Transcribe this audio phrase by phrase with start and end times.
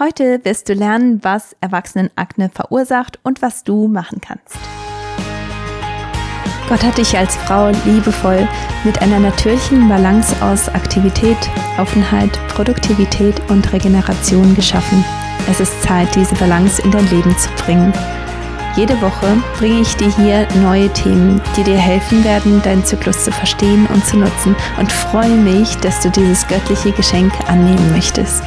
[0.00, 4.56] Heute wirst du lernen, was Erwachsenenakne verursacht und was du machen kannst.
[6.70, 8.48] Gott hat dich als Frau liebevoll
[8.84, 11.36] mit einer natürlichen Balance aus Aktivität,
[11.76, 15.04] Offenheit, Produktivität und Regeneration geschaffen.
[15.50, 17.92] Es ist Zeit, diese Balance in dein Leben zu bringen.
[18.76, 23.32] Jede Woche bringe ich dir hier neue Themen, die dir helfen werden, deinen Zyklus zu
[23.32, 28.44] verstehen und zu nutzen und freue mich, dass du dieses göttliche Geschenk annehmen möchtest.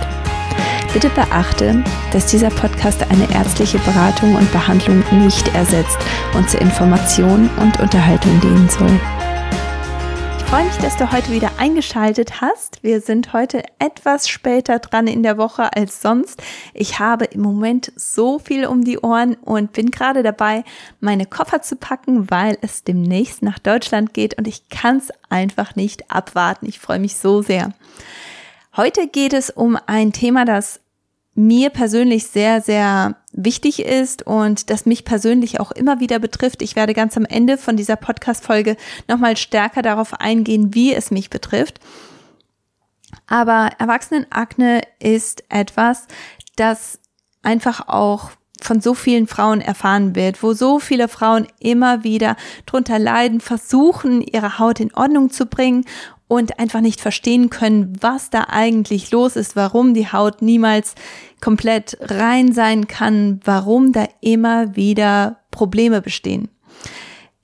[0.93, 5.97] Bitte beachte, dass dieser Podcast eine ärztliche Beratung und Behandlung nicht ersetzt
[6.35, 8.99] und zur Information und Unterhaltung dienen soll.
[10.37, 12.83] Ich freue mich, dass du heute wieder eingeschaltet hast.
[12.83, 16.43] Wir sind heute etwas später dran in der Woche als sonst.
[16.75, 20.63] Ich habe im Moment so viel um die Ohren und bin gerade dabei,
[20.99, 25.75] meine Koffer zu packen, weil es demnächst nach Deutschland geht und ich kann es einfach
[25.75, 26.67] nicht abwarten.
[26.67, 27.73] Ich freue mich so sehr.
[28.75, 30.79] Heute geht es um ein Thema, das
[31.35, 36.61] mir persönlich sehr, sehr wichtig ist und das mich persönlich auch immer wieder betrifft.
[36.61, 41.29] Ich werde ganz am Ende von dieser Podcast-Folge nochmal stärker darauf eingehen, wie es mich
[41.29, 41.79] betrifft.
[43.27, 46.07] Aber Erwachsenenakne ist etwas,
[46.55, 46.99] das
[47.41, 48.31] einfach auch
[48.61, 54.21] von so vielen Frauen erfahren wird, wo so viele Frauen immer wieder drunter leiden, versuchen,
[54.21, 55.85] ihre Haut in Ordnung zu bringen
[56.27, 60.95] und einfach nicht verstehen können, was da eigentlich los ist, warum die Haut niemals
[61.41, 66.49] komplett rein sein kann, warum da immer wieder Probleme bestehen.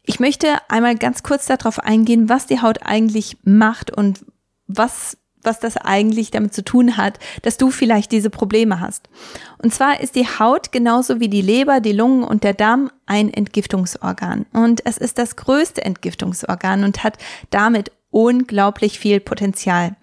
[0.03, 4.25] Ich möchte einmal ganz kurz darauf eingehen, was die Haut eigentlich macht und
[4.67, 9.09] was was das eigentlich damit zu tun hat, dass du vielleicht diese Probleme hast.
[9.57, 13.33] Und zwar ist die Haut genauso wie die Leber, die Lungen und der Darm ein
[13.33, 14.45] Entgiftungsorgan.
[14.53, 17.17] Und es ist das größte Entgiftungsorgan und hat
[17.49, 19.95] damit unglaublich viel Potenzial.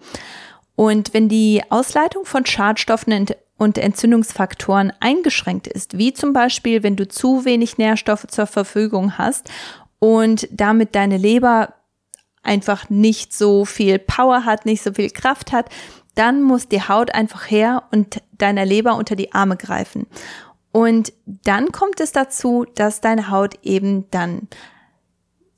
[0.75, 3.27] Und wenn die Ausleitung von Schadstoffen
[3.57, 9.49] und Entzündungsfaktoren eingeschränkt ist, wie zum Beispiel, wenn du zu wenig Nährstoffe zur Verfügung hast
[9.99, 11.73] und damit deine Leber
[12.43, 15.69] einfach nicht so viel Power hat, nicht so viel Kraft hat,
[16.15, 20.07] dann muss die Haut einfach her und deiner Leber unter die Arme greifen.
[20.71, 24.47] Und dann kommt es dazu, dass deine Haut eben dann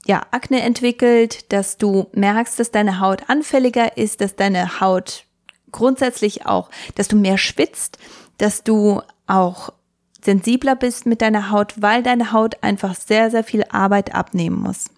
[0.09, 5.25] ja, Akne entwickelt, dass du merkst, dass deine Haut anfälliger ist, dass deine Haut
[5.72, 8.00] grundsätzlich auch, dass du mehr schwitzt,
[8.40, 9.72] dass du auch
[10.19, 14.90] sensibler bist mit deiner Haut, weil deine Haut einfach sehr, sehr viel Arbeit abnehmen muss.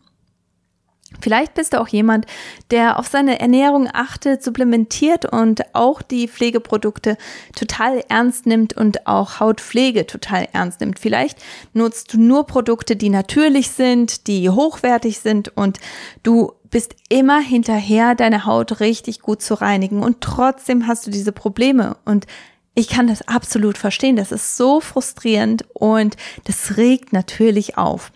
[1.19, 2.25] Vielleicht bist du auch jemand,
[2.72, 7.17] der auf seine Ernährung achtet, supplementiert und auch die Pflegeprodukte
[7.55, 11.00] total ernst nimmt und auch Hautpflege total ernst nimmt.
[11.00, 11.38] Vielleicht
[11.73, 15.79] nutzt du nur Produkte, die natürlich sind, die hochwertig sind und
[16.23, 21.33] du bist immer hinterher, deine Haut richtig gut zu reinigen und trotzdem hast du diese
[21.33, 22.25] Probleme und
[22.73, 24.16] ich kann das absolut verstehen.
[24.16, 28.13] Das ist so frustrierend und das regt natürlich auf.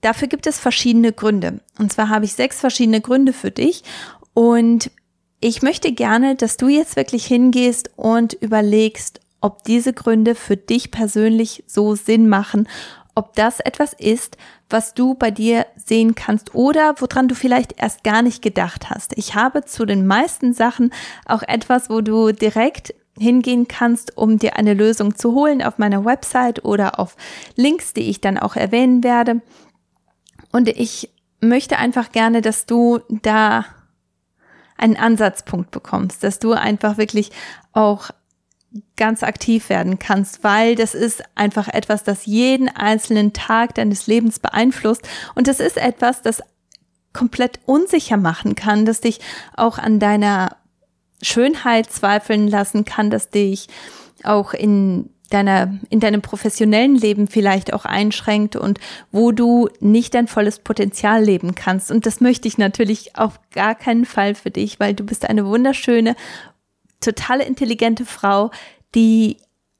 [0.00, 1.60] Dafür gibt es verschiedene Gründe.
[1.78, 3.82] Und zwar habe ich sechs verschiedene Gründe für dich.
[4.34, 4.90] Und
[5.40, 10.90] ich möchte gerne, dass du jetzt wirklich hingehst und überlegst, ob diese Gründe für dich
[10.90, 12.68] persönlich so Sinn machen,
[13.14, 14.36] ob das etwas ist,
[14.70, 19.16] was du bei dir sehen kannst oder woran du vielleicht erst gar nicht gedacht hast.
[19.16, 20.92] Ich habe zu den meisten Sachen
[21.24, 26.04] auch etwas, wo du direkt hingehen kannst, um dir eine Lösung zu holen auf meiner
[26.04, 27.16] Website oder auf
[27.56, 29.40] Links, die ich dann auch erwähnen werde.
[30.52, 31.10] Und ich
[31.40, 33.64] möchte einfach gerne, dass du da
[34.76, 37.30] einen Ansatzpunkt bekommst, dass du einfach wirklich
[37.72, 38.10] auch
[38.96, 44.38] ganz aktiv werden kannst, weil das ist einfach etwas, das jeden einzelnen Tag deines Lebens
[44.38, 45.08] beeinflusst.
[45.34, 46.42] Und das ist etwas, das
[47.12, 49.20] komplett unsicher machen kann, das dich
[49.56, 50.56] auch an deiner
[51.22, 53.68] Schönheit zweifeln lassen kann, dass dich
[54.22, 58.80] auch in deiner, in deinem professionellen Leben vielleicht auch einschränkt und
[59.12, 61.90] wo du nicht dein volles Potenzial leben kannst.
[61.90, 65.46] Und das möchte ich natürlich auf gar keinen Fall für dich, weil du bist eine
[65.46, 66.16] wunderschöne,
[67.00, 68.50] totale intelligente Frau,
[68.94, 69.36] die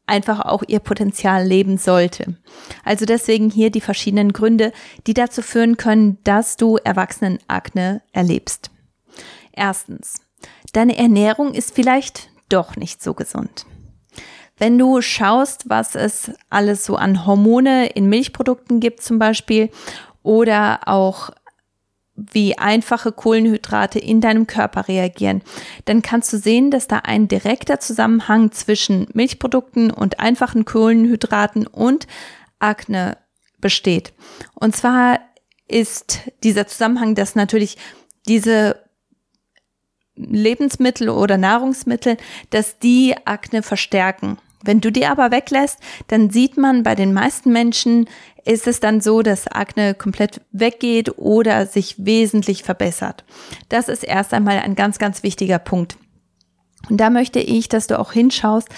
[0.06, 2.36] einfach auch ihr Potenzial leben sollte.
[2.84, 4.72] Also deswegen hier die verschiedenen Gründe,
[5.06, 8.71] die dazu führen können, dass du Erwachsenenakne erlebst.
[9.53, 10.15] Erstens,
[10.72, 13.66] deine Ernährung ist vielleicht doch nicht so gesund.
[14.59, 19.71] Wenn du schaust, was es alles so an Hormone in Milchprodukten gibt zum Beispiel
[20.22, 21.31] oder auch
[22.19, 25.43] wie einfache Kohlenhydrate in deinem Körper reagieren,
[25.84, 32.09] dann kannst du sehen, dass da ein direkter Zusammenhang zwischen Milchprodukten und einfachen Kohlenhydraten und
[32.59, 33.19] Akne
[33.61, 34.13] besteht.
[34.54, 35.21] Und zwar
[35.69, 37.77] ist dieser Zusammenhang, dass natürlich
[38.27, 38.83] diese
[40.16, 42.16] Lebensmittel oder Nahrungsmittel,
[42.51, 44.39] dass die Akne verstärken.
[44.65, 45.78] Wenn du die aber weglässt,
[46.09, 48.09] dann sieht man bei den meisten Menschen
[48.45, 53.25] ist es dann so, dass Akne komplett weggeht oder sich wesentlich verbessert.
[53.69, 55.99] Das ist erst einmal ein ganz, ganz wichtiger Punkt.
[56.89, 58.69] Und da möchte ich, dass du auch hinschaust,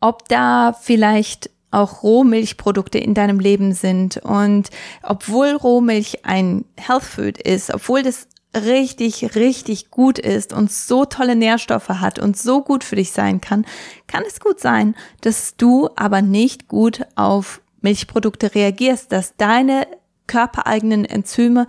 [0.00, 4.18] ob da vielleicht auch Rohmilchprodukte in deinem Leben sind.
[4.18, 4.70] Und
[5.02, 11.36] obwohl Rohmilch ein Health Food ist, obwohl das richtig, richtig gut ist und so tolle
[11.36, 13.66] Nährstoffe hat und so gut für dich sein kann,
[14.06, 19.86] kann es gut sein, dass du aber nicht gut auf Milchprodukte reagierst, dass deine
[20.26, 21.66] körpereigenen Enzyme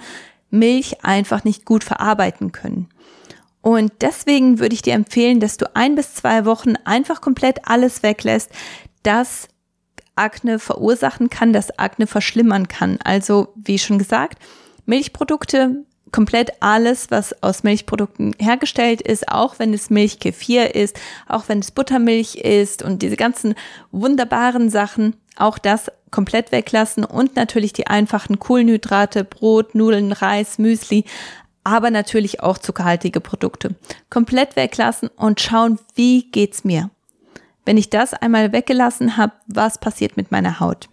[0.50, 2.88] Milch einfach nicht gut verarbeiten können.
[3.62, 8.04] Und deswegen würde ich dir empfehlen, dass du ein bis zwei Wochen einfach komplett alles
[8.04, 8.52] weglässt,
[9.02, 9.48] das
[10.16, 13.00] Akne verursachen kann, das Akne verschlimmern kann.
[13.04, 14.40] Also, wie schon gesagt,
[14.86, 15.84] Milchprodukte,
[16.16, 20.98] komplett alles, was aus Milchprodukten hergestellt ist, auch wenn es Milchkefir ist,
[21.28, 23.54] auch wenn es Buttermilch ist und diese ganzen
[23.92, 31.04] wunderbaren Sachen, auch das komplett weglassen und natürlich die einfachen Kohlenhydrate, Brot, Nudeln, Reis, Müsli,
[31.66, 33.76] aber natürlich auch zuckerhaltige Produkte.
[34.10, 36.92] Komplett weglassen und schauen, wie geht's mir?
[37.66, 40.88] Wenn ich das einmal weggelassen habe, was passiert mit meiner Haut?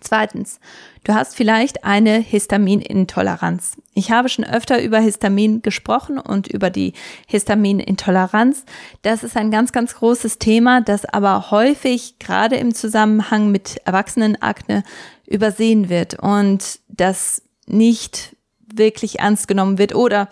[0.00, 0.60] Zweitens,
[1.04, 3.76] du hast vielleicht eine Histaminintoleranz.
[3.94, 6.92] Ich habe schon öfter über Histamin gesprochen und über die
[7.26, 8.64] Histaminintoleranz.
[9.02, 14.82] Das ist ein ganz, ganz großes Thema, das aber häufig gerade im Zusammenhang mit Erwachsenenakne
[15.26, 18.36] übersehen wird und das nicht
[18.72, 20.28] wirklich ernst genommen wird oder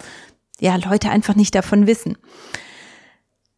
[0.60, 2.16] ja, Leute einfach nicht davon wissen.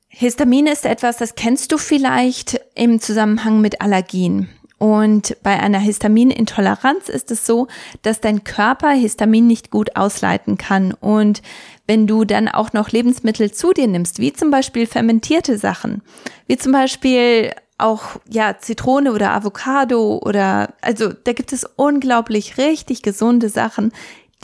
[0.08, 4.48] Histamin ist etwas, das kennst du vielleicht im Zusammenhang mit Allergien.
[4.78, 7.66] Und bei einer Histaminintoleranz ist es so,
[8.02, 10.92] dass dein Körper Histamin nicht gut ausleiten kann.
[10.92, 11.40] Und
[11.86, 16.02] wenn du dann auch noch Lebensmittel zu dir nimmst, wie zum Beispiel fermentierte Sachen,
[16.46, 23.02] wie zum Beispiel auch ja Zitrone oder Avocado oder also da gibt es unglaublich richtig
[23.02, 23.92] gesunde Sachen,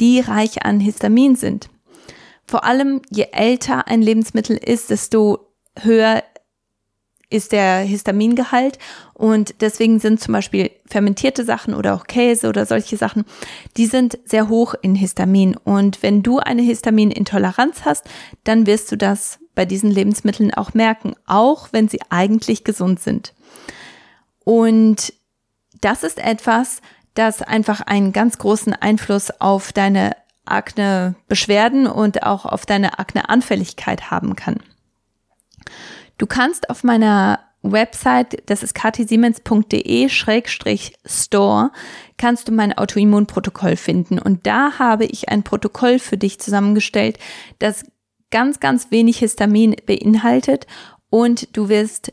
[0.01, 1.69] die reich an Histamin sind.
[2.47, 6.23] Vor allem je älter ein Lebensmittel ist, desto höher
[7.33, 8.79] ist der Histamingehalt
[9.15, 13.25] und deswegen sind zum Beispiel fermentierte Sachen oder auch Käse oder solche Sachen,
[13.77, 18.05] die sind sehr hoch in Histamin und wenn du eine Histaminintoleranz hast,
[18.45, 23.35] dann wirst du das bei diesen Lebensmitteln auch merken, auch wenn sie eigentlich gesund sind.
[24.45, 25.13] Und
[25.81, 26.81] das ist etwas,
[27.15, 34.35] das einfach einen ganz großen Einfluss auf deine Akne-Beschwerden und auch auf deine Akne-Anfälligkeit haben
[34.37, 34.57] kann.
[36.19, 41.71] Du kannst auf meiner Website, das ist kathisiemens.de-store,
[42.17, 44.19] kannst du mein Autoimmunprotokoll finden.
[44.19, 47.19] Und da habe ich ein Protokoll für dich zusammengestellt,
[47.59, 47.85] das
[48.31, 50.67] ganz, ganz wenig Histamin beinhaltet
[51.11, 52.13] und du wirst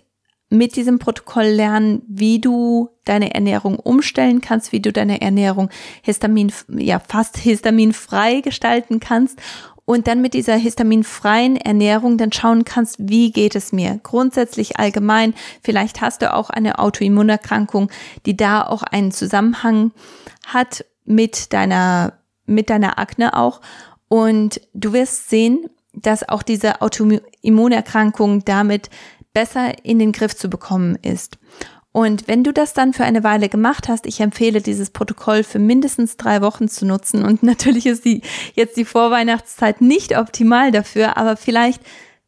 [0.50, 5.70] mit diesem Protokoll lernen, wie du deine Ernährung umstellen kannst, wie du deine Ernährung
[6.02, 9.40] histamin, ja, fast histaminfrei gestalten kannst
[9.90, 15.34] und dann mit dieser histaminfreien Ernährung dann schauen kannst, wie geht es mir grundsätzlich allgemein.
[15.64, 17.90] Vielleicht hast du auch eine Autoimmunerkrankung,
[18.28, 19.92] die da auch einen Zusammenhang
[20.46, 22.14] hat mit deiner,
[22.46, 23.62] mit deiner Akne auch.
[24.08, 28.92] Und du wirst sehen, dass auch diese Autoimmunerkrankung damit
[29.34, 31.40] besser in den Griff zu bekommen ist.
[32.00, 35.60] Und wenn du das dann für eine Weile gemacht hast, ich empfehle dieses Protokoll für
[35.60, 37.26] mindestens drei Wochen zu nutzen.
[37.26, 38.22] Und natürlich ist die,
[38.54, 41.82] jetzt die Vorweihnachtszeit nicht optimal dafür, aber vielleicht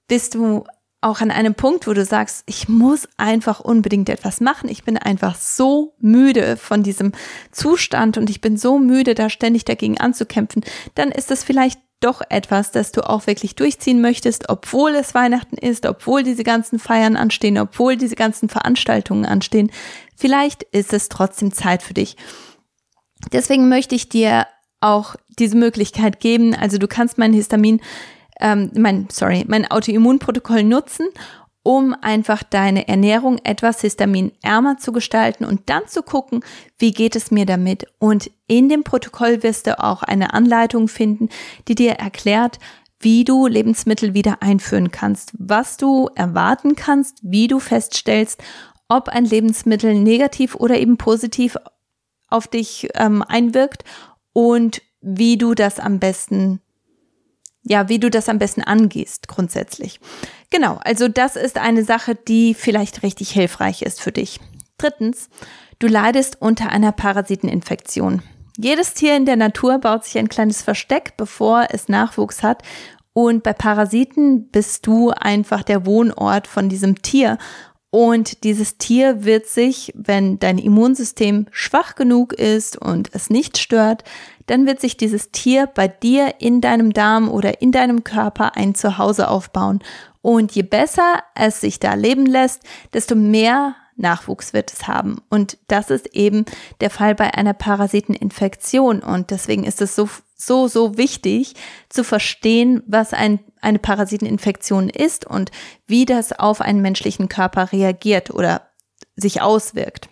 [0.09, 0.65] bist du
[0.99, 4.67] auch an einem Punkt, wo du sagst, ich muss einfach unbedingt etwas machen.
[4.67, 7.13] Ich bin einfach so müde von diesem
[7.53, 10.65] Zustand und ich bin so müde, da ständig dagegen anzukämpfen.
[10.95, 15.57] Dann ist es vielleicht doch etwas, das du auch wirklich durchziehen möchtest, obwohl es Weihnachten
[15.57, 19.71] ist, obwohl diese ganzen Feiern anstehen, obwohl diese ganzen Veranstaltungen anstehen.
[20.17, 22.17] Vielleicht ist es trotzdem Zeit für dich.
[23.31, 24.47] Deswegen möchte ich dir
[24.81, 26.55] auch diese Möglichkeit geben.
[26.55, 27.81] Also du kannst mein Histamin,
[28.39, 31.07] ähm, mein, sorry, mein Autoimmunprotokoll nutzen
[31.63, 36.43] um einfach deine Ernährung etwas histaminärmer zu gestalten und dann zu gucken,
[36.79, 37.85] wie geht es mir damit.
[37.99, 41.29] Und in dem Protokoll wirst du auch eine Anleitung finden,
[41.67, 42.57] die dir erklärt,
[42.99, 48.41] wie du Lebensmittel wieder einführen kannst, was du erwarten kannst, wie du feststellst,
[48.87, 51.57] ob ein Lebensmittel negativ oder eben positiv
[52.27, 53.83] auf dich ähm, einwirkt
[54.33, 56.61] und wie du das am besten
[57.63, 59.99] ja, wie du das am besten angehst, grundsätzlich.
[60.49, 64.39] Genau, also das ist eine Sache, die vielleicht richtig hilfreich ist für dich.
[64.77, 65.29] Drittens,
[65.79, 68.23] du leidest unter einer Parasiteninfektion.
[68.57, 72.63] Jedes Tier in der Natur baut sich ein kleines Versteck, bevor es Nachwuchs hat.
[73.13, 77.37] Und bei Parasiten bist du einfach der Wohnort von diesem Tier.
[77.91, 84.05] Und dieses Tier wird sich, wenn dein Immunsystem schwach genug ist und es nicht stört,
[84.47, 88.75] dann wird sich dieses Tier bei dir in deinem Darm oder in deinem Körper ein
[88.75, 89.79] Zuhause aufbauen.
[90.21, 95.21] Und je besser es sich da leben lässt, desto mehr Nachwuchs wird es haben.
[95.29, 96.45] Und das ist eben
[96.79, 99.01] der Fall bei einer Parasiteninfektion.
[99.01, 101.55] Und deswegen ist es so, so, so wichtig
[101.89, 105.51] zu verstehen, was ein, eine Parasiteninfektion ist und
[105.87, 108.69] wie das auf einen menschlichen Körper reagiert oder
[109.15, 110.09] sich auswirkt.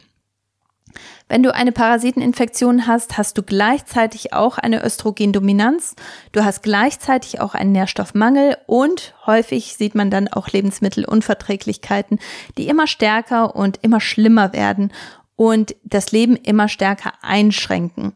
[1.27, 5.95] Wenn du eine Parasiteninfektion hast, hast du gleichzeitig auch eine Östrogendominanz,
[6.31, 12.19] du hast gleichzeitig auch einen Nährstoffmangel und häufig sieht man dann auch Lebensmittelunverträglichkeiten,
[12.57, 14.91] die immer stärker und immer schlimmer werden
[15.35, 18.13] und das Leben immer stärker einschränken.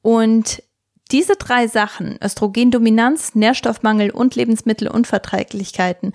[0.00, 0.62] Und
[1.12, 6.14] diese drei Sachen, Östrogendominanz, Nährstoffmangel und Lebensmittelunverträglichkeiten,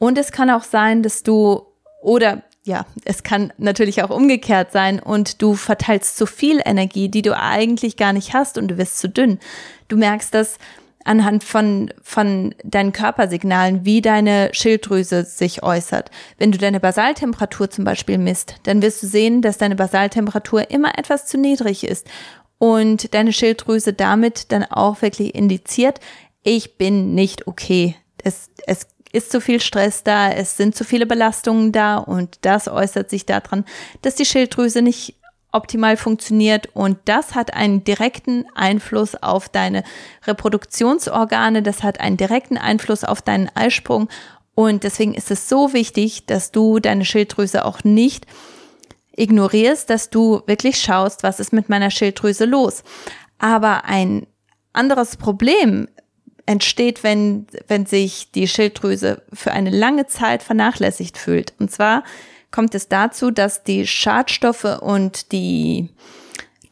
[0.00, 1.62] Und es kann auch sein, dass du
[2.02, 7.22] oder ja, es kann natürlich auch umgekehrt sein und du verteilst zu viel Energie, die
[7.22, 9.38] du eigentlich gar nicht hast und du wirst zu dünn.
[9.88, 10.58] Du merkst das
[11.04, 16.10] anhand von, von deinen Körpersignalen, wie deine Schilddrüse sich äußert.
[16.38, 20.98] Wenn du deine Basaltemperatur zum Beispiel misst, dann wirst du sehen, dass deine Basaltemperatur immer
[20.98, 22.06] etwas zu niedrig ist
[22.58, 26.00] und deine Schilddrüse damit dann auch wirklich indiziert,
[26.42, 27.96] ich bin nicht okay.
[28.22, 32.68] Es, es ist zu viel Stress da, es sind zu viele Belastungen da und das
[32.68, 33.64] äußert sich daran,
[34.02, 35.16] dass die Schilddrüse nicht
[35.52, 39.82] optimal funktioniert und das hat einen direkten Einfluss auf deine
[40.26, 44.08] Reproduktionsorgane, das hat einen direkten Einfluss auf deinen Eisprung
[44.54, 48.26] und deswegen ist es so wichtig, dass du deine Schilddrüse auch nicht
[49.16, 52.84] ignorierst, dass du wirklich schaust, was ist mit meiner Schilddrüse los.
[53.38, 54.26] Aber ein
[54.72, 55.88] anderes Problem
[56.50, 61.54] entsteht, wenn, wenn sich die Schilddrüse für eine lange Zeit vernachlässigt fühlt.
[61.60, 62.02] Und zwar
[62.50, 65.90] kommt es dazu, dass die Schadstoffe und die,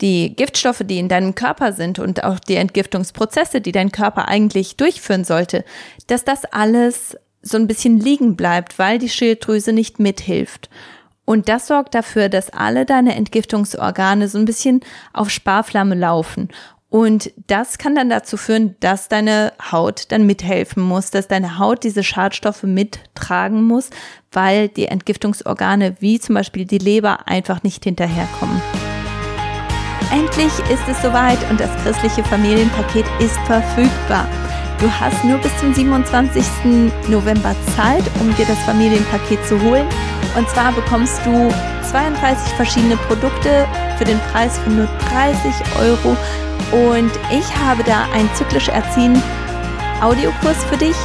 [0.01, 4.77] die Giftstoffe, die in deinem Körper sind und auch die Entgiftungsprozesse, die dein Körper eigentlich
[4.77, 5.65] durchführen sollte,
[6.09, 10.69] dass das alles so ein bisschen liegen bleibt, weil die Schilddrüse nicht mithilft.
[11.25, 14.81] Und das sorgt dafür, dass alle deine Entgiftungsorgane so ein bisschen
[15.13, 16.49] auf Sparflamme laufen.
[16.91, 21.85] Und das kann dann dazu führen, dass deine Haut dann mithelfen muss, dass deine Haut
[21.85, 23.91] diese Schadstoffe mittragen muss,
[24.33, 28.63] weil die Entgiftungsorgane wie zum Beispiel die Leber einfach nicht hinterherkommen.
[30.11, 34.27] Endlich ist es soweit und das christliche Familienpaket ist verfügbar.
[34.81, 36.43] Du hast nur bis zum 27.
[37.09, 39.87] November Zeit, um dir das Familienpaket zu holen.
[40.37, 41.53] Und zwar bekommst du
[41.91, 43.67] 32 verschiedene Produkte
[43.99, 46.17] für den Preis von nur 30 Euro
[46.73, 49.21] und ich habe da ein zyklisch Erziehen
[50.01, 50.97] Audiokurs für dich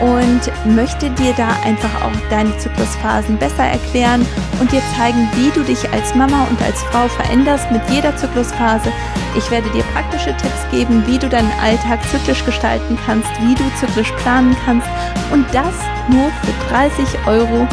[0.00, 0.40] und
[0.74, 4.26] möchte dir da einfach auch deine Zyklusphasen besser erklären
[4.58, 8.90] und dir zeigen, wie du dich als Mama und als Frau veränderst mit jeder Zyklusphase.
[9.36, 13.64] Ich werde dir praktische Tipps geben, wie du deinen Alltag zyklisch gestalten kannst, wie du
[13.78, 14.88] zyklisch planen kannst
[15.32, 15.74] und das
[16.08, 17.68] nur für 30 Euro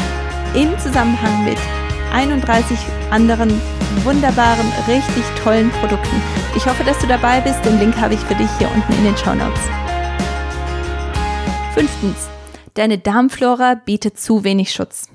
[0.53, 1.57] im Zusammenhang mit
[2.13, 2.77] 31
[3.11, 3.49] anderen
[4.03, 6.21] wunderbaren, richtig tollen Produkten.
[6.55, 7.63] Ich hoffe, dass du dabei bist.
[7.65, 9.59] Den Link habe ich für dich hier unten in den Show Notes.
[11.73, 12.27] Fünftens.
[12.73, 15.09] Deine Darmflora bietet zu wenig Schutz.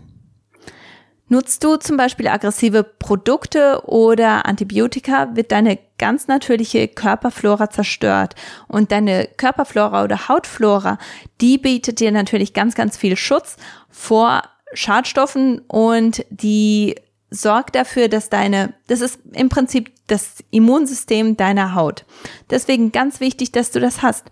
[1.33, 8.35] Nutzt du zum Beispiel aggressive Produkte oder Antibiotika, wird deine ganz natürliche Körperflora zerstört.
[8.69, 10.99] Und deine Körperflora oder Hautflora,
[11.41, 13.57] die bietet dir natürlich ganz, ganz viel Schutz
[13.89, 14.43] vor
[14.75, 16.97] Schadstoffen und die
[17.31, 22.05] sorgt dafür, dass deine, das ist im Prinzip das Immunsystem deiner Haut.
[22.51, 24.27] Deswegen ganz wichtig, dass du das hast.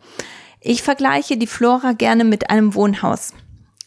[0.61, 3.32] Ich vergleiche die Flora gerne mit einem Wohnhaus.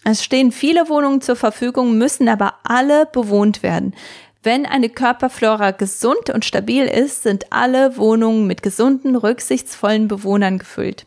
[0.03, 3.93] Es stehen viele Wohnungen zur Verfügung, müssen aber alle bewohnt werden.
[4.41, 11.05] Wenn eine Körperflora gesund und stabil ist, sind alle Wohnungen mit gesunden, rücksichtsvollen Bewohnern gefüllt.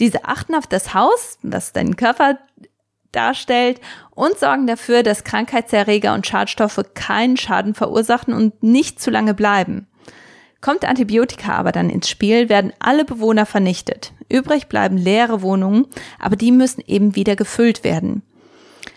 [0.00, 2.38] Diese achten auf das Haus, was deinen Körper
[3.12, 9.34] darstellt und sorgen dafür, dass Krankheitserreger und Schadstoffe keinen Schaden verursachen und nicht zu lange
[9.34, 9.86] bleiben.
[10.60, 14.12] Kommt Antibiotika aber dann ins Spiel, werden alle Bewohner vernichtet.
[14.28, 15.86] Übrig bleiben leere Wohnungen,
[16.18, 18.22] aber die müssen eben wieder gefüllt werden.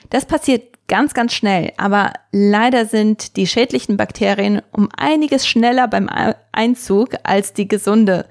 [0.10, 6.10] Das passiert ganz, ganz schnell, aber leider sind die schädlichen Bakterien um einiges schneller beim
[6.52, 8.26] Einzug als die gesunde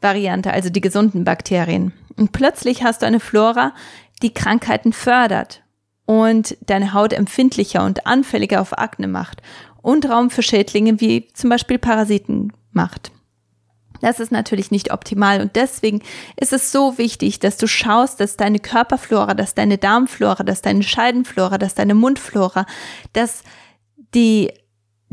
[0.00, 1.92] Variante, also die gesunden Bakterien.
[2.16, 3.74] Und plötzlich hast du eine Flora,
[4.22, 5.62] die Krankheiten fördert
[6.06, 9.42] und deine Haut empfindlicher und anfälliger auf Akne macht
[9.82, 13.12] und Raum für Schädlinge wie zum Beispiel Parasiten macht.
[14.00, 16.02] Das ist natürlich nicht optimal und deswegen
[16.36, 20.82] ist es so wichtig, dass du schaust, dass deine Körperflora, dass deine Darmflora, dass deine
[20.82, 22.66] Scheidenflora, dass deine Mundflora,
[23.14, 23.44] dass
[24.14, 24.52] die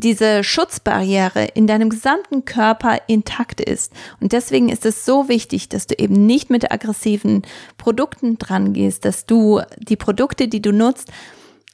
[0.01, 3.93] diese Schutzbarriere in deinem gesamten Körper intakt ist.
[4.19, 7.43] Und deswegen ist es so wichtig, dass du eben nicht mit aggressiven
[7.77, 11.11] Produkten dran gehst, dass du die Produkte, die du nutzt,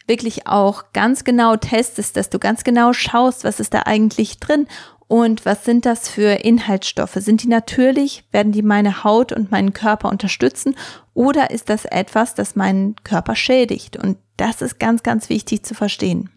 [0.07, 4.67] wirklich auch ganz genau testest, dass du ganz genau schaust, was ist da eigentlich drin
[5.07, 7.15] und was sind das für Inhaltsstoffe?
[7.15, 8.25] Sind die natürlich?
[8.31, 10.75] Werden die meine Haut und meinen Körper unterstützen?
[11.13, 13.95] Oder ist das etwas, das meinen Körper schädigt?
[13.95, 16.29] Und das ist ganz, ganz wichtig zu verstehen.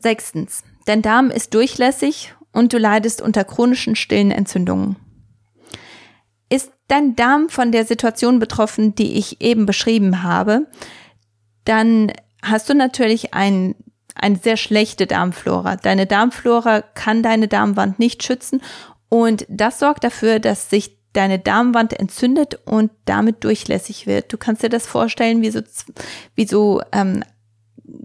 [0.00, 0.62] Sechstens.
[0.86, 4.96] Dein Darm ist durchlässig und du leidest unter chronischen stillen Entzündungen.
[6.48, 10.66] Ist dein Darm von der Situation betroffen, die ich eben beschrieben habe,
[11.64, 13.74] dann hast du natürlich ein
[14.20, 15.76] eine sehr schlechte Darmflora.
[15.76, 18.60] Deine Darmflora kann deine Darmwand nicht schützen
[19.08, 24.32] und das sorgt dafür, dass sich deine Darmwand entzündet und damit durchlässig wird.
[24.32, 25.60] Du kannst dir das vorstellen wie so,
[26.34, 27.22] wie so ähm,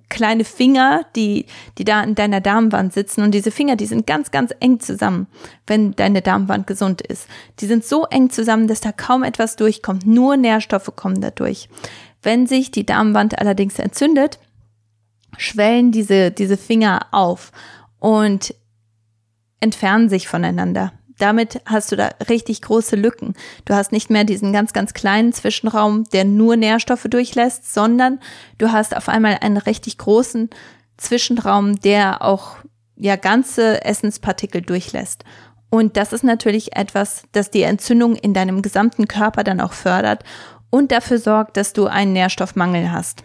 [0.09, 1.45] kleine Finger, die,
[1.77, 3.23] die da in deiner Darmwand sitzen.
[3.23, 5.27] Und diese Finger, die sind ganz, ganz eng zusammen,
[5.67, 7.27] wenn deine Darmwand gesund ist.
[7.59, 10.05] Die sind so eng zusammen, dass da kaum etwas durchkommt.
[10.05, 11.69] Nur Nährstoffe kommen da durch.
[12.21, 14.39] Wenn sich die Darmwand allerdings entzündet,
[15.37, 17.51] schwellen diese, diese Finger auf
[17.99, 18.53] und
[19.59, 20.93] entfernen sich voneinander.
[21.17, 23.33] Damit hast du da richtig große Lücken.
[23.65, 28.19] Du hast nicht mehr diesen ganz, ganz kleinen Zwischenraum, der nur Nährstoffe durchlässt, sondern
[28.57, 30.49] du hast auf einmal einen richtig großen
[30.97, 32.57] Zwischenraum, der auch
[32.95, 35.23] ja ganze Essenspartikel durchlässt.
[35.69, 40.23] Und das ist natürlich etwas, das die Entzündung in deinem gesamten Körper dann auch fördert
[40.69, 43.23] und dafür sorgt, dass du einen Nährstoffmangel hast.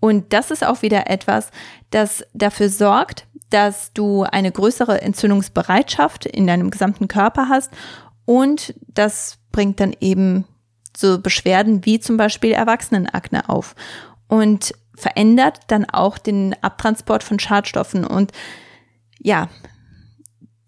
[0.00, 1.52] Und das ist auch wieder etwas,
[1.90, 7.70] das dafür sorgt, dass du eine größere Entzündungsbereitschaft in deinem gesamten Körper hast
[8.24, 10.44] und das bringt dann eben
[10.96, 13.74] so Beschwerden wie zum Beispiel Erwachsenenakne auf
[14.28, 18.32] und verändert dann auch den Abtransport von Schadstoffen und
[19.18, 19.48] ja,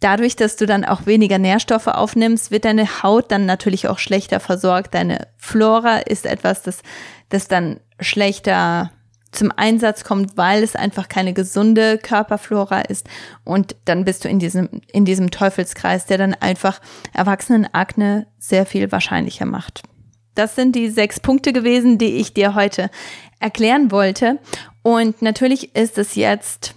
[0.04, 4.38] dadurch, dass du dann auch weniger Nährstoffe aufnimmst, wird deine Haut dann natürlich auch schlechter
[4.38, 4.94] versorgt.
[4.94, 6.82] Deine Flora ist etwas, das,
[7.30, 8.92] das dann schlechter
[9.34, 13.08] zum Einsatz kommt, weil es einfach keine gesunde Körperflora ist.
[13.44, 16.80] Und dann bist du in diesem, in diesem Teufelskreis, der dann einfach
[17.12, 19.82] Erwachsenenakne sehr viel wahrscheinlicher macht.
[20.34, 22.90] Das sind die sechs Punkte gewesen, die ich dir heute
[23.38, 24.38] erklären wollte.
[24.82, 26.74] Und natürlich ist es jetzt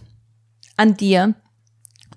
[0.75, 1.33] an dir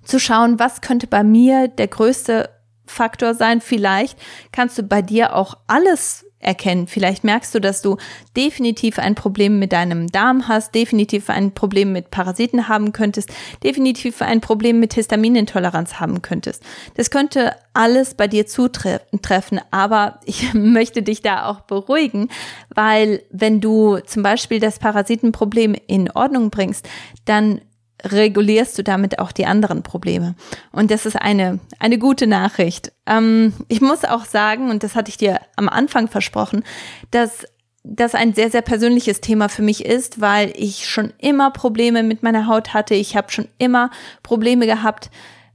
[0.03, 2.49] zu schauen, was könnte bei mir der größte
[2.85, 3.61] Faktor sein.
[3.61, 4.19] Vielleicht
[4.51, 6.87] kannst du bei dir auch alles erkennen.
[6.87, 7.97] Vielleicht merkst du, dass du
[8.35, 13.29] definitiv ein Problem mit deinem Darm hast, definitiv ein Problem mit Parasiten haben könntest,
[13.63, 16.63] definitiv ein Problem mit Histaminintoleranz haben könntest.
[16.95, 22.29] Das könnte alles bei dir zutreffen, aber ich möchte dich da auch beruhigen,
[22.73, 26.87] weil wenn du zum Beispiel das Parasitenproblem in Ordnung bringst,
[27.25, 27.61] dann
[28.03, 30.35] regulierst du damit auch die anderen Probleme.
[30.71, 32.91] Und das ist eine, eine gute Nachricht.
[33.05, 36.63] Ähm, ich muss auch sagen, und das hatte ich dir am Anfang versprochen,
[37.11, 37.45] dass
[37.83, 42.21] das ein sehr, sehr persönliches Thema für mich ist, weil ich schon immer Probleme mit
[42.21, 42.93] meiner Haut hatte.
[42.93, 43.89] Ich habe schon immer
[44.21, 45.09] Probleme gehabt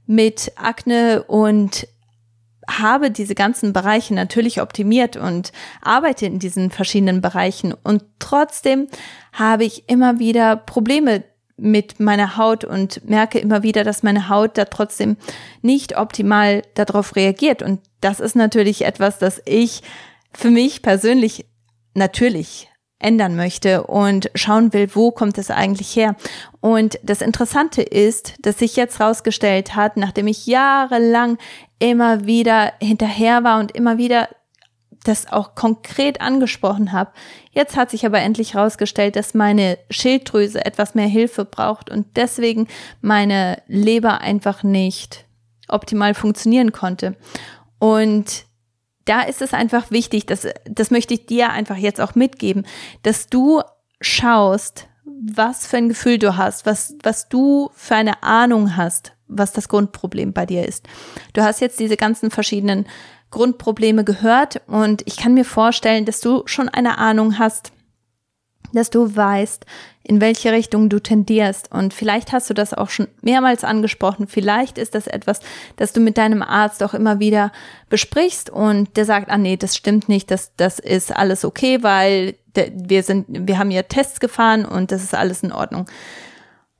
[0.05, 1.87] mit Akne und
[2.69, 8.87] habe diese ganzen Bereiche natürlich optimiert und arbeite in diesen verschiedenen Bereichen und trotzdem
[9.31, 11.23] habe ich immer wieder Probleme
[11.57, 15.17] mit meiner Haut und merke immer wieder, dass meine Haut da trotzdem
[15.61, 17.63] nicht optimal darauf reagiert.
[17.63, 19.81] Und das ist natürlich etwas, das ich
[20.33, 21.45] für mich persönlich
[21.95, 26.15] natürlich ändern möchte und schauen will, wo kommt es eigentlich her.
[26.61, 31.37] Und das Interessante ist, dass sich jetzt rausgestellt hat, nachdem ich jahrelang
[31.79, 34.29] immer wieder hinterher war und immer wieder
[35.03, 37.11] das auch konkret angesprochen habe.
[37.51, 42.67] Jetzt hat sich aber endlich herausgestellt, dass meine Schilddrüse etwas mehr Hilfe braucht und deswegen
[43.01, 45.25] meine Leber einfach nicht
[45.67, 47.15] optimal funktionieren konnte.
[47.79, 48.45] Und
[49.05, 52.65] da ist es einfach wichtig, dass, das möchte ich dir einfach jetzt auch mitgeben,
[53.03, 53.61] dass du
[54.01, 59.53] schaust, was für ein Gefühl du hast, was, was du für eine Ahnung hast, was
[59.53, 60.85] das Grundproblem bei dir ist.
[61.33, 62.85] Du hast jetzt diese ganzen verschiedenen
[63.29, 67.71] Grundprobleme gehört und ich kann mir vorstellen, dass du schon eine Ahnung hast,
[68.73, 69.65] dass du weißt,
[70.03, 71.71] in welche Richtung du tendierst.
[71.71, 74.27] Und vielleicht hast du das auch schon mehrmals angesprochen.
[74.27, 75.41] Vielleicht ist das etwas,
[75.75, 77.51] das du mit deinem Arzt auch immer wieder
[77.89, 82.35] besprichst und der sagt, ah nee, das stimmt nicht, das, das ist alles okay, weil
[82.53, 85.87] wir sind, wir haben ja Tests gefahren und das ist alles in Ordnung.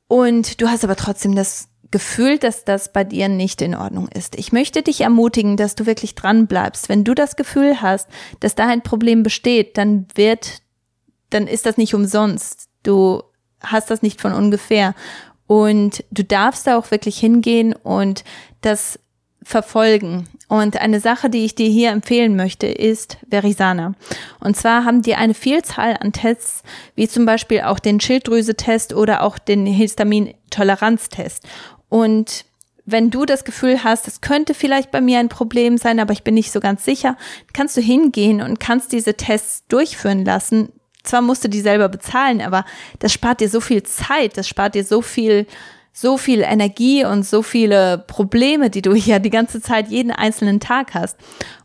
[0.07, 4.37] Und du hast aber trotzdem das Gefühl, dass das bei dir nicht in Ordnung ist.
[4.37, 6.89] Ich möchte dich ermutigen, dass du wirklich dran bleibst.
[6.89, 10.61] Wenn du das Gefühl hast, dass da ein Problem besteht, dann wird,
[11.29, 12.67] dann ist das nicht umsonst.
[12.83, 13.23] Du
[13.61, 14.95] hast das nicht von ungefähr.
[15.47, 18.23] Und du darfst da auch wirklich hingehen und
[18.61, 18.99] das
[19.47, 20.27] verfolgen.
[20.49, 23.93] Und eine Sache, die ich dir hier empfehlen möchte, ist Verisana.
[24.39, 26.63] Und zwar haben die eine Vielzahl an Tests,
[26.95, 31.43] wie zum Beispiel auch den Schilddrüse-Test oder auch den Histamin-Toleranz-Test.
[31.89, 32.45] Und
[32.85, 36.23] wenn du das Gefühl hast, es könnte vielleicht bei mir ein Problem sein, aber ich
[36.23, 37.17] bin nicht so ganz sicher,
[37.51, 40.69] kannst du hingehen und kannst diese Tests durchführen lassen.
[41.03, 42.65] Zwar musst du die selber bezahlen, aber
[42.99, 45.47] das spart dir so viel Zeit, das spart dir so viel,
[45.91, 50.61] so viel Energie und so viele Probleme, die du hier die ganze Zeit jeden einzelnen
[50.61, 51.17] Tag hast.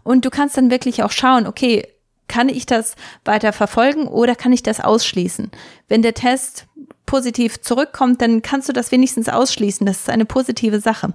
[0.03, 1.87] Und du kannst dann wirklich auch schauen, okay,
[2.27, 5.51] kann ich das weiter verfolgen oder kann ich das ausschließen?
[5.87, 6.67] Wenn der Test
[7.07, 9.87] positiv zurückkommt, dann kannst du das wenigstens ausschließen.
[9.87, 11.13] Das ist eine positive Sache.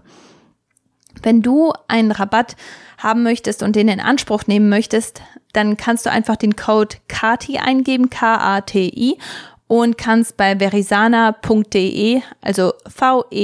[1.23, 2.56] Wenn du einen Rabatt
[2.97, 5.21] haben möchtest und den in Anspruch nehmen möchtest,
[5.54, 9.17] dann kannst du einfach den Code KATI eingeben, K-A-T-I,
[9.67, 13.43] und kannst bei verisana.de, also V-E-R-I-S-A-N-A.de,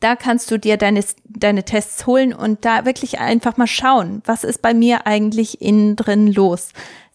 [0.00, 4.44] da kannst du dir deine, deine Tests holen und da wirklich einfach mal schauen, was
[4.44, 6.70] ist bei mir eigentlich innen drin los.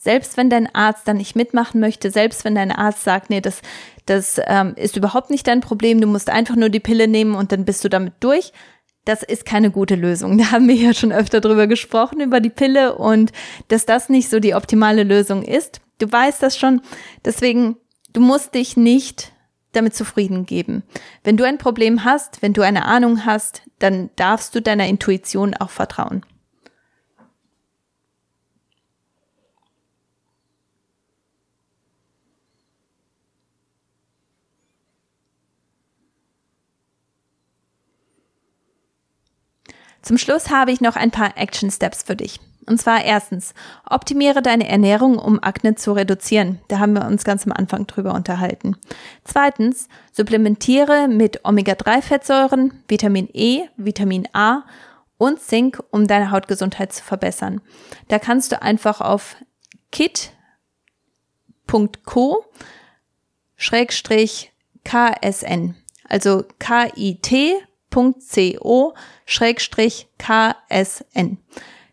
[0.06, 3.64] Selbst wenn dein Arzt dann nicht mitmachen möchte, selbst wenn dein Arzt sagt, nee, das,
[4.06, 7.52] das ähm, ist überhaupt nicht dein Problem, du musst einfach nur die Pille nehmen und
[7.52, 8.54] dann bist du damit durch.
[9.04, 10.38] Das ist keine gute Lösung.
[10.38, 13.32] Da haben wir ja schon öfter drüber gesprochen, über die Pille und
[13.70, 15.82] dass das nicht so die optimale Lösung ist.
[15.98, 16.82] Du weißt das schon.
[17.26, 17.76] Deswegen,
[18.14, 19.34] du musst dich nicht
[19.72, 20.84] damit zufrieden geben.
[21.24, 25.56] Wenn du ein Problem hast, wenn du eine Ahnung hast, dann darfst du deiner Intuition
[25.56, 26.24] auch vertrauen.
[40.06, 42.40] Zum Schluss habe ich noch ein paar Action Steps für dich.
[42.68, 43.56] Und zwar erstens,
[43.90, 46.60] optimiere deine Ernährung, um Akne zu reduzieren.
[46.68, 48.78] Da haben wir uns ganz am Anfang drüber unterhalten.
[49.24, 54.64] Zweitens, supplementiere mit Omega-3-Fettsäuren, Vitamin E, Vitamin A
[55.18, 57.62] und Zink, um deine Hautgesundheit zu verbessern.
[58.08, 59.36] Da kannst du einfach auf
[59.92, 60.36] kit.co
[63.58, 64.52] Schrägstrich
[64.84, 65.74] KSN,
[66.08, 67.56] also K-I-T
[67.96, 68.98] www.co-ksn.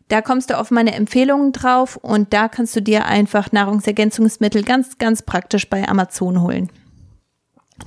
[0.08, 4.98] Da kommst du auf meine Empfehlungen drauf und da kannst du dir einfach Nahrungsergänzungsmittel ganz,
[4.98, 6.70] ganz praktisch bei Amazon holen.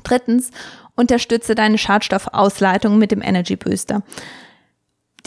[0.03, 0.49] Drittens,
[0.95, 4.01] unterstütze deine Schadstoffausleitung mit dem Energy Booster.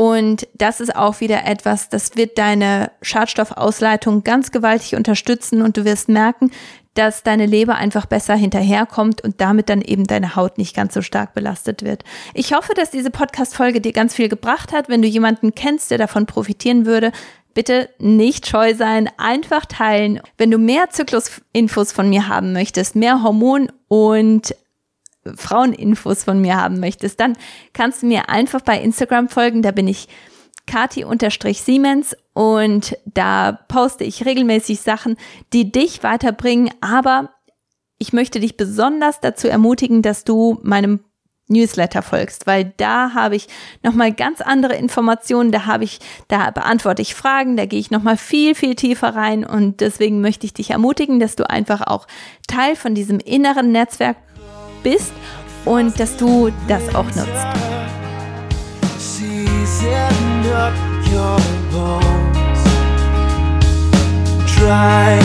[0.00, 5.84] Und das ist auch wieder etwas, das wird deine Schadstoffausleitung ganz gewaltig unterstützen und du
[5.84, 6.52] wirst merken,
[6.94, 11.02] dass deine Leber einfach besser hinterherkommt und damit dann eben deine Haut nicht ganz so
[11.02, 12.02] stark belastet wird.
[12.32, 14.88] Ich hoffe, dass diese Podcast-Folge dir ganz viel gebracht hat.
[14.88, 17.12] Wenn du jemanden kennst, der davon profitieren würde,
[17.52, 20.22] bitte nicht scheu sein, einfach teilen.
[20.38, 24.54] Wenn du mehr Zyklusinfos von mir haben möchtest, mehr Hormon und
[25.36, 27.36] Fraueninfos von mir haben möchtest, dann
[27.72, 29.62] kannst du mir einfach bei Instagram folgen.
[29.62, 30.08] Da bin ich
[30.66, 35.16] kati-siemens und da poste ich regelmäßig Sachen,
[35.52, 37.30] die dich weiterbringen, aber
[37.98, 41.00] ich möchte dich besonders dazu ermutigen, dass du meinem
[41.50, 43.48] Newsletter folgst, weil da habe ich
[43.82, 48.16] nochmal ganz andere Informationen, da habe ich, da beantworte ich Fragen, da gehe ich nochmal
[48.16, 49.44] viel, viel tiefer rein.
[49.44, 52.06] Und deswegen möchte ich dich ermutigen, dass du einfach auch
[52.46, 54.16] Teil von diesem inneren Netzwerk
[54.82, 55.12] bist
[55.64, 57.46] und dass du das auch nutzt.
[64.56, 65.18] Dry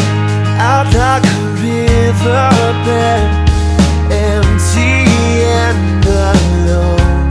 [0.59, 3.29] out like a riverbed
[4.09, 5.03] empty
[5.43, 7.29] and alone.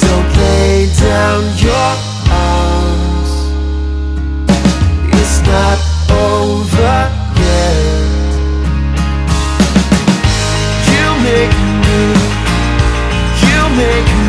[0.00, 1.90] Don't lay down your
[2.30, 3.30] arms.
[5.12, 5.78] It's not
[6.10, 7.13] over
[11.34, 11.98] make me,
[13.42, 14.23] you make me